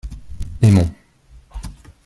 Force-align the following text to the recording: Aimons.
Aimons. 0.63 0.89